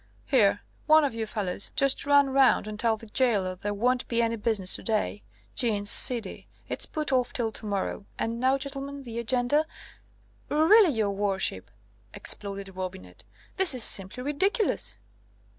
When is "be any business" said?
4.07-4.75